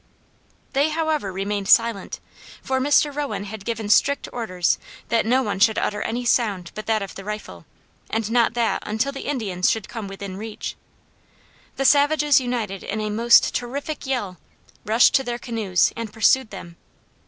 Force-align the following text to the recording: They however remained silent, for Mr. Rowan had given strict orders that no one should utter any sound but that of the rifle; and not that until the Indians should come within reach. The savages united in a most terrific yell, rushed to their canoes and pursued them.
They 0.73 0.89
however 0.89 1.31
remained 1.31 1.67
silent, 1.67 2.19
for 2.63 2.79
Mr. 2.79 3.15
Rowan 3.15 3.43
had 3.43 3.63
given 3.63 3.87
strict 3.87 4.27
orders 4.33 4.79
that 5.09 5.27
no 5.27 5.43
one 5.43 5.59
should 5.59 5.77
utter 5.77 6.01
any 6.01 6.25
sound 6.25 6.71
but 6.73 6.87
that 6.87 7.03
of 7.03 7.13
the 7.13 7.23
rifle; 7.23 7.67
and 8.09 8.31
not 8.31 8.55
that 8.55 8.81
until 8.83 9.11
the 9.11 9.27
Indians 9.27 9.69
should 9.69 9.87
come 9.87 10.07
within 10.07 10.37
reach. 10.37 10.75
The 11.75 11.85
savages 11.85 12.39
united 12.41 12.81
in 12.83 12.99
a 12.99 13.11
most 13.11 13.53
terrific 13.53 14.07
yell, 14.07 14.39
rushed 14.85 15.13
to 15.13 15.23
their 15.23 15.37
canoes 15.37 15.93
and 15.95 16.11
pursued 16.11 16.49
them. 16.49 16.77